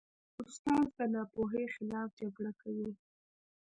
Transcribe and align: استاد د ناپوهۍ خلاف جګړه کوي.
استاد 0.43 0.87
د 0.97 0.99
ناپوهۍ 1.13 1.65
خلاف 1.75 2.09
جګړه 2.19 2.51
کوي. 2.61 2.89